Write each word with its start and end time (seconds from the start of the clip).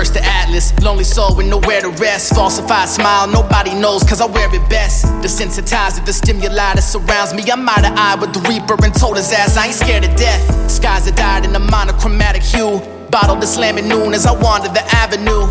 Traverse 0.00 0.18
the 0.18 0.24
atlas, 0.24 0.72
lonely 0.80 1.04
soul 1.04 1.36
with 1.36 1.46
nowhere 1.46 1.82
to 1.82 1.90
rest. 2.00 2.34
Falsified 2.34 2.88
smile, 2.88 3.26
nobody 3.26 3.74
knows 3.74 4.02
cause 4.02 4.22
I 4.22 4.24
wear 4.24 4.48
it 4.48 4.66
best. 4.70 5.04
Desensitized 5.20 5.98
to 5.98 6.04
the 6.06 6.12
stimuli 6.14 6.72
that 6.72 6.80
surrounds 6.80 7.34
me. 7.34 7.42
I'm 7.52 7.68
eye 7.68 7.84
to 7.84 7.92
eye 7.92 8.16
with 8.18 8.32
the 8.32 8.40
reaper 8.48 8.82
and 8.82 8.94
told 8.94 9.18
his 9.18 9.30
ass 9.30 9.58
I 9.58 9.66
ain't 9.66 9.74
scared 9.74 10.06
of 10.06 10.16
death. 10.16 10.70
Skies 10.70 11.06
are 11.06 11.12
dyed 11.12 11.44
in 11.44 11.54
a 11.54 11.58
monochromatic 11.58 12.42
hue. 12.42 12.80
Bottled 13.10 13.42
the 13.42 13.46
slamming 13.46 13.88
noon 13.88 14.14
as 14.14 14.24
I 14.24 14.32
wander 14.32 14.68
the 14.68 14.80
avenue. 14.88 15.44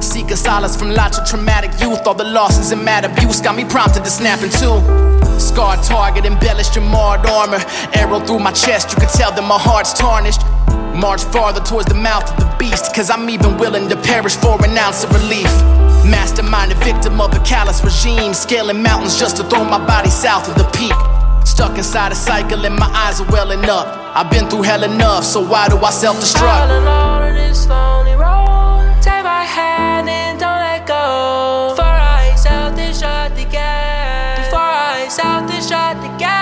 Seeking 0.00 0.36
solace 0.36 0.76
from 0.76 0.92
lots 0.92 1.18
of 1.18 1.26
traumatic 1.26 1.72
youth. 1.80 2.06
All 2.06 2.14
the 2.14 2.22
losses 2.22 2.70
and 2.70 2.84
mad 2.84 3.04
abuse 3.04 3.40
got 3.40 3.56
me 3.56 3.64
prompted 3.64 4.04
to 4.04 4.10
snap 4.10 4.44
in 4.44 4.50
two. 4.50 4.78
Scarred 5.40 5.82
target, 5.82 6.24
embellished 6.24 6.76
in 6.76 6.84
marred 6.86 7.26
armor. 7.26 7.58
Arrow 7.94 8.20
through 8.20 8.38
my 8.38 8.52
chest, 8.52 8.92
you 8.92 8.96
can 8.98 9.08
tell 9.08 9.32
that 9.32 9.42
my 9.42 9.58
heart's 9.58 9.92
tarnished. 9.92 10.42
March 10.94 11.24
farther 11.24 11.60
towards 11.60 11.86
the 11.86 11.94
mouth 11.94 12.28
of 12.30 12.36
the 12.36 12.56
beast, 12.58 12.94
cause 12.94 13.10
I'm 13.10 13.28
even 13.30 13.56
willing 13.56 13.88
to 13.88 13.96
perish 13.96 14.36
for 14.36 14.62
an 14.64 14.76
ounce 14.76 15.04
of 15.04 15.10
relief. 15.12 15.50
Mastermind, 16.04 16.72
a 16.72 16.74
victim 16.76 17.20
of 17.20 17.32
a 17.34 17.40
callous 17.40 17.82
regime, 17.82 18.34
scaling 18.34 18.82
mountains 18.82 19.18
just 19.18 19.36
to 19.38 19.44
throw 19.44 19.64
my 19.64 19.84
body 19.84 20.10
south 20.10 20.48
of 20.48 20.54
the 20.56 20.64
peak. 20.76 20.94
Stuck 21.46 21.78
inside 21.78 22.12
a 22.12 22.14
cycle 22.14 22.64
and 22.64 22.76
my 22.76 22.86
eyes 22.86 23.20
are 23.20 23.30
welling 23.30 23.64
up. 23.68 23.86
I've 24.16 24.30
been 24.30 24.48
through 24.48 24.62
hell 24.62 24.84
enough, 24.84 25.24
so 25.24 25.40
why 25.40 25.68
do 25.68 25.76
I 25.78 25.90
self 25.90 26.16
destruct? 26.16 26.70
and. 36.22 36.41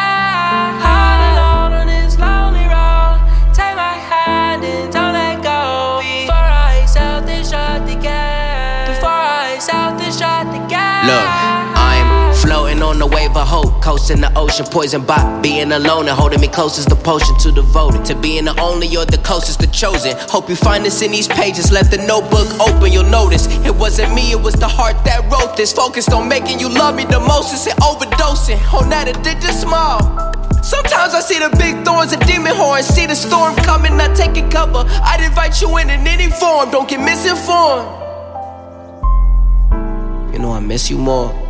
Of 13.37 13.47
hope, 13.47 13.83
coasting 13.83 14.21
the 14.21 14.33
ocean, 14.37 14.67
poison 14.67 15.05
by 15.05 15.19
being 15.41 15.73
alone 15.73 16.09
and 16.09 16.17
holding 16.17 16.41
me 16.41 16.49
close 16.49 16.79
is 16.79 16.87
the 16.87 16.97
potion 16.97 17.37
to 17.39 17.53
devoted. 17.53 18.05
To 18.07 18.15
being 18.15 18.45
the 18.45 18.59
only 18.61 18.89
or 18.97 19.05
the 19.05 19.19
closest, 19.19 19.61
the 19.61 19.67
chosen. 19.69 20.17
Hope 20.29 20.49
you 20.49 20.57
find 20.57 20.85
this 20.85 21.03
in 21.03 21.11
these 21.11 21.29
pages. 21.29 21.71
Let 21.71 21.91
the 21.91 21.99
notebook 21.99 22.49
open, 22.61 22.93
you'll 22.93 23.11
notice 23.11 23.47
it 23.67 23.75
wasn't 23.75 24.15
me, 24.15 24.33
it 24.33 24.41
was 24.41 24.55
the 24.55 24.69
heart 24.69 24.97
that 25.05 25.21
wrote 25.31 25.57
this. 25.57 25.73
Focused 25.73 26.13
on 26.13 26.29
making 26.29 26.61
you 26.61 26.69
love 26.69 26.95
me 26.95 27.05
the 27.05 27.21
most, 27.21 27.53
instead 27.53 27.77
overdosing 27.77 28.61
oh, 28.73 28.81
on 28.83 28.91
that 28.91 29.09
addicted 29.09 29.53
smile. 29.53 30.01
Sometimes 30.63 31.15
I 31.15 31.21
see 31.21 31.39
the 31.39 31.55
big 31.57 31.85
thorns 31.85 32.13
and 32.13 32.25
demon 32.27 32.55
horns, 32.55 32.87
see 32.87 33.07
the 33.07 33.15
storm 33.15 33.55
coming, 33.57 33.97
not 33.97 34.17
taking 34.17 34.49
cover. 34.51 34.85
I'd 34.87 35.23
invite 35.25 35.61
you 35.61 35.77
in 35.79 35.91
in 35.91 36.07
any 36.07 36.31
form, 36.31 36.71
don't 36.71 36.89
get 36.89 37.01
misinformed. 37.01 37.89
You 40.33 40.39
know 40.39 40.53
I 40.53 40.61
miss 40.61 40.91
you 40.91 40.99
more. 40.99 41.50